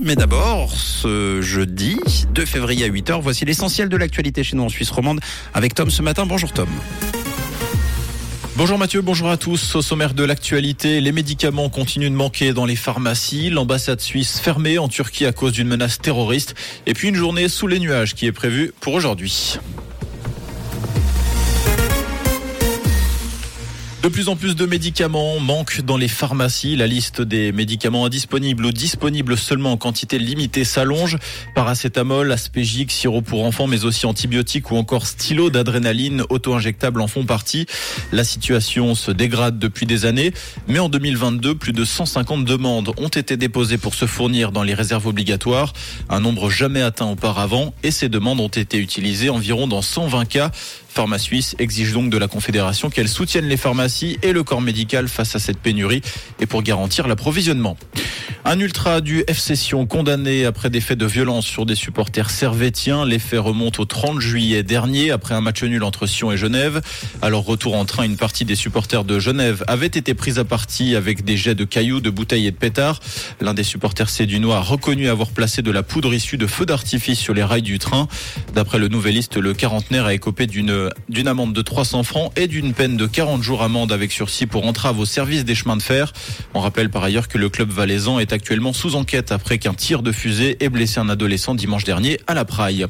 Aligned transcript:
Mais 0.00 0.16
d'abord, 0.16 0.72
ce 0.72 1.42
jeudi 1.42 1.98
2 2.32 2.46
février 2.46 2.86
à 2.86 2.88
8h, 2.88 3.20
voici 3.20 3.44
l'essentiel 3.44 3.90
de 3.90 3.96
l'actualité 3.98 4.42
chez 4.42 4.56
nous 4.56 4.62
en 4.62 4.70
Suisse 4.70 4.90
romande 4.90 5.20
avec 5.52 5.74
Tom 5.74 5.90
ce 5.90 6.00
matin. 6.00 6.24
Bonjour 6.24 6.50
Tom. 6.50 6.68
Bonjour 8.56 8.78
Mathieu, 8.78 9.02
bonjour 9.02 9.28
à 9.28 9.36
tous. 9.36 9.74
Au 9.74 9.82
sommaire 9.82 10.14
de 10.14 10.24
l'actualité, 10.24 11.02
les 11.02 11.12
médicaments 11.12 11.68
continuent 11.68 12.08
de 12.08 12.14
manquer 12.14 12.54
dans 12.54 12.64
les 12.64 12.74
pharmacies, 12.74 13.50
l'ambassade 13.50 14.00
suisse 14.00 14.40
fermée 14.40 14.78
en 14.78 14.88
Turquie 14.88 15.26
à 15.26 15.32
cause 15.32 15.52
d'une 15.52 15.68
menace 15.68 15.98
terroriste, 15.98 16.54
et 16.86 16.94
puis 16.94 17.08
une 17.08 17.14
journée 17.14 17.50
sous 17.50 17.66
les 17.66 17.78
nuages 17.78 18.14
qui 18.14 18.24
est 18.24 18.32
prévue 18.32 18.72
pour 18.80 18.94
aujourd'hui. 18.94 19.58
De 24.02 24.08
plus 24.08 24.28
en 24.28 24.34
plus 24.34 24.56
de 24.56 24.66
médicaments 24.66 25.38
manquent 25.38 25.82
dans 25.82 25.96
les 25.96 26.08
pharmacies. 26.08 26.74
La 26.74 26.88
liste 26.88 27.22
des 27.22 27.52
médicaments 27.52 28.04
indisponibles 28.04 28.66
ou 28.66 28.72
disponibles 28.72 29.36
seulement 29.36 29.70
en 29.70 29.76
quantité 29.76 30.18
limitée 30.18 30.64
s'allonge. 30.64 31.18
Paracétamol, 31.54 32.32
aspégique, 32.32 32.90
sirop 32.90 33.22
pour 33.22 33.44
enfants, 33.44 33.68
mais 33.68 33.84
aussi 33.84 34.06
antibiotiques 34.06 34.72
ou 34.72 34.76
encore 34.76 35.06
stylo 35.06 35.50
d'adrénaline 35.50 36.24
auto-injectable 36.30 37.00
en 37.00 37.06
font 37.06 37.26
partie. 37.26 37.66
La 38.10 38.24
situation 38.24 38.96
se 38.96 39.12
dégrade 39.12 39.60
depuis 39.60 39.86
des 39.86 40.04
années, 40.04 40.32
mais 40.66 40.80
en 40.80 40.88
2022, 40.88 41.54
plus 41.54 41.72
de 41.72 41.84
150 41.84 42.44
demandes 42.44 42.92
ont 42.96 43.06
été 43.06 43.36
déposées 43.36 43.78
pour 43.78 43.94
se 43.94 44.06
fournir 44.06 44.50
dans 44.50 44.64
les 44.64 44.74
réserves 44.74 45.06
obligatoires, 45.06 45.74
un 46.08 46.18
nombre 46.18 46.50
jamais 46.50 46.82
atteint 46.82 47.06
auparavant, 47.06 47.72
et 47.84 47.92
ces 47.92 48.08
demandes 48.08 48.40
ont 48.40 48.48
été 48.48 48.78
utilisées 48.78 49.30
environ 49.30 49.68
dans 49.68 49.80
120 49.80 50.24
cas. 50.24 50.50
Pharma 50.88 51.18
Suisse 51.18 51.56
exige 51.58 51.94
donc 51.94 52.10
de 52.10 52.18
la 52.18 52.28
Confédération 52.28 52.90
qu'elle 52.90 53.08
soutienne 53.08 53.46
les 53.46 53.56
pharmacies 53.56 53.91
et 54.00 54.32
le 54.32 54.42
corps 54.42 54.60
médical 54.60 55.08
face 55.08 55.36
à 55.36 55.38
cette 55.38 55.58
pénurie 55.58 56.02
et 56.40 56.46
pour 56.46 56.62
garantir 56.62 57.06
l'approvisionnement. 57.06 57.76
Un 58.44 58.58
ultra 58.58 59.00
du 59.00 59.22
FC 59.28 59.54
Sion 59.54 59.86
condamné 59.86 60.44
après 60.46 60.68
des 60.68 60.80
faits 60.80 60.98
de 60.98 61.06
violence 61.06 61.46
sur 61.46 61.64
des 61.64 61.76
supporters 61.76 62.28
servétiens. 62.28 63.06
Les 63.06 63.20
faits 63.20 63.38
remontent 63.38 63.80
au 63.80 63.86
30 63.86 64.18
juillet 64.18 64.64
dernier 64.64 65.12
après 65.12 65.36
un 65.36 65.40
match 65.40 65.62
nul 65.62 65.84
entre 65.84 66.06
Sion 66.06 66.32
et 66.32 66.36
Genève. 66.36 66.80
Alors 67.22 67.44
retour 67.44 67.76
en 67.76 67.84
train, 67.84 68.02
une 68.02 68.16
partie 68.16 68.44
des 68.44 68.56
supporters 68.56 69.04
de 69.04 69.20
Genève 69.20 69.62
avait 69.68 69.86
été 69.86 70.12
prise 70.14 70.40
à 70.40 70.44
partie 70.44 70.96
avec 70.96 71.24
des 71.24 71.36
jets 71.36 71.54
de 71.54 71.62
cailloux, 71.62 72.00
de 72.00 72.10
bouteilles 72.10 72.48
et 72.48 72.50
de 72.50 72.56
pétards. 72.56 72.98
L'un 73.40 73.54
des 73.54 73.62
supporters 73.62 74.10
sédunois 74.10 74.56
a 74.56 74.60
reconnu 74.60 75.08
avoir 75.08 75.30
placé 75.30 75.62
de 75.62 75.70
la 75.70 75.84
poudre 75.84 76.12
issue 76.12 76.36
de 76.36 76.48
feux 76.48 76.66
d'artifice 76.66 77.20
sur 77.20 77.34
les 77.34 77.44
rails 77.44 77.62
du 77.62 77.78
train. 77.78 78.08
D'après 78.54 78.80
le 78.80 78.88
Nouvelliste, 78.88 79.36
le 79.36 79.54
quarantenaire 79.54 80.06
a 80.06 80.14
écopé 80.14 80.48
d'une 80.48 80.90
d'une 81.08 81.28
amende 81.28 81.52
de 81.52 81.62
300 81.62 82.02
francs 82.02 82.32
et 82.36 82.48
d'une 82.48 82.74
peine 82.74 82.96
de 82.96 83.06
40 83.06 83.40
jours 83.40 83.62
amende 83.62 83.92
avec 83.92 84.10
sursis 84.10 84.46
pour 84.46 84.66
entrave 84.66 84.98
au 84.98 85.06
service 85.06 85.44
des 85.44 85.54
chemins 85.54 85.76
de 85.76 85.82
fer. 85.82 86.12
On 86.54 86.60
rappelle 86.60 86.90
par 86.90 87.04
ailleurs 87.04 87.28
que 87.28 87.38
le 87.38 87.48
club 87.48 87.70
valaisan 87.70 88.18
est 88.18 88.31
actuellement 88.32 88.72
sous 88.72 88.94
enquête 88.94 89.32
après 89.32 89.58
qu'un 89.58 89.74
tir 89.74 90.02
de 90.02 90.12
fusée 90.12 90.56
ait 90.60 90.68
blessé 90.68 91.00
un 91.00 91.08
adolescent 91.08 91.54
dimanche 91.54 91.84
dernier 91.84 92.18
à 92.26 92.34
la 92.34 92.44
Praille. 92.44 92.86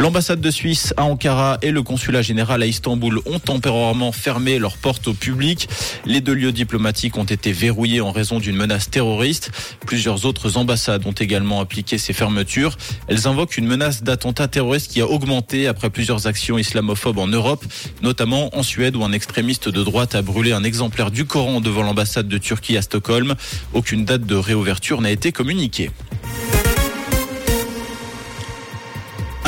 L'ambassade 0.00 0.40
de 0.40 0.50
Suisse 0.50 0.94
à 0.96 1.04
Ankara 1.04 1.58
et 1.60 1.70
le 1.70 1.82
consulat 1.82 2.22
général 2.22 2.62
à 2.62 2.66
Istanbul 2.66 3.20
ont 3.26 3.38
temporairement 3.38 4.12
fermé 4.12 4.58
leurs 4.58 4.78
portes 4.78 5.08
au 5.08 5.12
public. 5.12 5.68
Les 6.06 6.22
deux 6.22 6.32
lieux 6.32 6.52
diplomatiques 6.52 7.18
ont 7.18 7.24
été 7.24 7.52
verrouillés 7.52 8.00
en 8.00 8.10
raison 8.10 8.38
d'une 8.38 8.56
menace 8.56 8.88
terroriste. 8.88 9.50
Plusieurs 9.84 10.24
autres 10.24 10.56
ambassades 10.56 11.04
ont 11.04 11.12
également 11.12 11.60
appliqué 11.60 11.98
ces 11.98 12.14
fermetures. 12.14 12.78
Elles 13.08 13.28
invoquent 13.28 13.58
une 13.58 13.66
menace 13.66 14.02
d'attentat 14.02 14.48
terroriste 14.48 14.90
qui 14.90 15.02
a 15.02 15.06
augmenté 15.06 15.66
après 15.66 15.90
plusieurs 15.90 16.26
actions 16.26 16.56
islamophobes 16.56 17.18
en 17.18 17.26
Europe, 17.26 17.62
notamment 18.00 18.56
en 18.56 18.62
Suède 18.62 18.96
où 18.96 19.04
un 19.04 19.12
extrémiste 19.12 19.68
de 19.68 19.84
droite 19.84 20.14
a 20.14 20.22
brûlé 20.22 20.52
un 20.52 20.64
exemplaire 20.64 21.10
du 21.10 21.26
Coran 21.26 21.60
devant 21.60 21.82
l'ambassade 21.82 22.26
de 22.26 22.38
Turquie 22.38 22.78
à 22.78 22.82
Stockholm. 22.82 23.34
Aucune 23.74 24.06
date 24.06 24.24
de 24.24 24.34
réouverture 24.34 25.02
n'a 25.02 25.10
été 25.10 25.30
communiquée. 25.30 25.90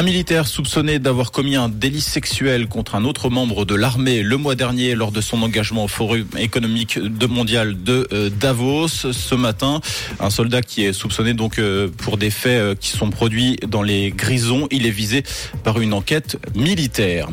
Un 0.03 0.05
militaire 0.05 0.49
soupçonné 0.49 0.99
d'avoir 0.99 1.31
commis 1.31 1.55
un 1.55 1.69
délit 1.69 2.01
sexuel 2.01 2.67
contre 2.67 2.97
un 2.97 3.05
autre 3.05 3.31
membre 3.31 3.65
de 3.65 3.77
l'armée 3.77 4.25
le 4.25 4.37
mois 4.37 4.57
dernier 4.57 4.97
lors 4.97 5.13
de 5.13 5.21
son 5.21 5.41
engagement 5.43 5.85
au 5.85 5.89
Forum 5.89 6.27
économique 6.37 6.99
de 6.99 7.27
mondial 7.27 7.85
de 7.85 8.09
euh, 8.11 8.29
Davos. 8.29 8.89
Ce 8.89 9.35
matin, 9.37 9.81
un 10.19 10.29
soldat 10.29 10.61
qui 10.61 10.85
est 10.85 10.93
soupçonné 10.93 11.35
donc 11.35 11.61
euh, 11.61 11.87
pour 11.99 12.17
des 12.17 12.31
faits 12.31 12.61
euh, 12.61 12.75
qui 12.75 12.89
sont 12.89 13.11
produits 13.11 13.59
dans 13.69 13.83
les 13.83 14.11
grisons, 14.11 14.67
il 14.73 14.87
est 14.87 14.91
visé 14.91 15.23
par 15.63 15.81
une 15.81 15.95
enquête 15.95 16.37
militaire. 16.57 17.29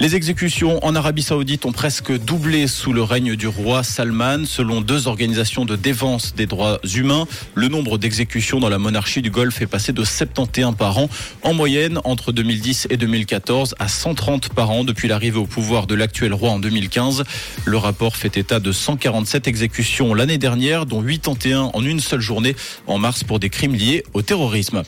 Les 0.00 0.14
exécutions 0.14 0.78
en 0.84 0.94
Arabie 0.94 1.24
Saoudite 1.24 1.66
ont 1.66 1.72
presque 1.72 2.16
doublé 2.16 2.68
sous 2.68 2.92
le 2.92 3.02
règne 3.02 3.34
du 3.34 3.48
roi 3.48 3.82
Salman. 3.82 4.44
Selon 4.44 4.80
deux 4.80 5.08
organisations 5.08 5.64
de 5.64 5.74
défense 5.74 6.36
des 6.36 6.46
droits 6.46 6.78
humains, 6.94 7.26
le 7.56 7.66
nombre 7.66 7.98
d'exécutions 7.98 8.60
dans 8.60 8.68
la 8.68 8.78
monarchie 8.78 9.22
du 9.22 9.32
Golfe 9.32 9.60
est 9.60 9.66
passé 9.66 9.92
de 9.92 10.04
71 10.04 10.76
par 10.76 10.98
an 10.98 11.08
en 11.42 11.52
moyenne 11.52 11.98
entre 12.04 12.30
2010 12.30 12.86
et 12.90 12.96
2014 12.96 13.74
à 13.80 13.88
130 13.88 14.50
par 14.50 14.70
an 14.70 14.84
depuis 14.84 15.08
l'arrivée 15.08 15.38
au 15.38 15.46
pouvoir 15.46 15.88
de 15.88 15.96
l'actuel 15.96 16.32
roi 16.32 16.50
en 16.50 16.60
2015. 16.60 17.24
Le 17.64 17.76
rapport 17.76 18.14
fait 18.14 18.36
état 18.36 18.60
de 18.60 18.70
147 18.70 19.48
exécutions 19.48 20.14
l'année 20.14 20.38
dernière, 20.38 20.86
dont 20.86 21.02
81 21.02 21.72
en 21.74 21.84
une 21.84 21.98
seule 21.98 22.20
journée 22.20 22.54
en 22.86 22.98
mars 22.98 23.24
pour 23.24 23.40
des 23.40 23.50
crimes 23.50 23.74
liés 23.74 24.04
au 24.14 24.22
terrorisme. 24.22 24.84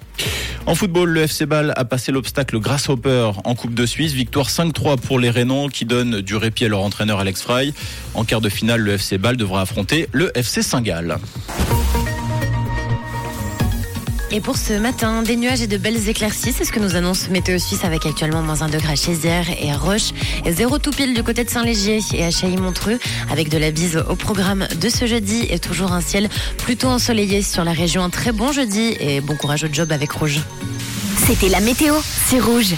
En 0.67 0.75
football, 0.75 1.09
le 1.11 1.23
FC 1.23 1.47
Ball 1.47 1.73
a 1.77 1.85
passé 1.85 2.13
l'obstacle 2.13 2.59
Grasshopper 2.61 3.31
en 3.45 3.55
Coupe 3.55 3.75
de 3.75 3.87
Suisse. 3.87 4.13
Victoire 4.13 4.49
5-3 4.49 4.99
pour 4.99 5.19
les 5.19 5.31
Rénans 5.31 5.69
qui 5.69 5.85
donnent 5.85 6.21
du 6.21 6.37
répit 6.37 6.67
à 6.67 6.69
leur 6.69 6.81
entraîneur 6.81 7.19
Alex 7.19 7.43
Frey. 7.43 7.73
En 8.15 8.25
quart 8.25 8.41
de 8.41 8.49
finale, 8.49 8.81
le 8.81 8.93
FC 8.93 9.19
Ball 9.19 9.37
devra 9.37 9.63
affronter 9.63 10.09
le 10.13 10.31
FC 10.37 10.63
Saint-Gall. 10.63 11.19
Et 14.33 14.41
pour 14.41 14.57
ce 14.57 14.75
matin, 14.75 15.23
des 15.23 15.35
nuages 15.35 15.61
et 15.61 15.67
de 15.67 15.77
belles 15.77 16.09
éclaircies, 16.09 16.55
c'est 16.57 16.65
ce 16.65 16.71
que 16.71 16.79
nous 16.79 16.95
annonce 16.95 17.29
Météo 17.31 17.59
Suisse 17.59 17.85
avec 17.85 18.07
actuellement 18.07 18.43
moins 18.43 18.63
1 18.63 18.69
degré 18.69 18.93
à 18.93 18.97
Chézières 18.97 19.49
et 19.61 19.73
à 19.73 19.77
Roche, 19.77 20.11
et 20.45 20.53
0 20.53 20.79
tout 20.79 20.93
pile 20.93 21.15
du 21.15 21.25
côté 21.25 21.43
de 21.43 21.51
Saint-Légier 21.51 21.99
et 22.15 22.25
à 22.25 22.31
Chailly-Montreux, 22.31 23.01
avec 23.29 23.49
de 23.49 23.59
la 23.59 23.73
bise 23.73 23.97
au 24.09 24.15
programme 24.15 24.69
de 24.81 24.89
ce 24.89 25.07
jeudi 25.07 25.47
et 25.51 25.59
toujours 25.59 25.91
un 25.93 26.01
ciel 26.01 26.29
plutôt 26.59 26.87
ensoleillé 26.87 27.43
sur 27.43 27.65
la 27.65 27.73
région. 27.73 28.05
Un 28.05 28.11
très 28.11 28.31
bon 28.31 28.53
jeudi 28.53 28.95
et 29.01 29.21
bon 29.21 29.35
courage 29.35 29.65
au 29.65 29.69
job 29.73 29.91
avec 29.91 30.13
Rouge. 30.13 30.39
C'était 31.27 31.49
la 31.49 31.61
météo, 31.61 31.97
c'est 32.29 32.39
Rouge. 32.39 32.75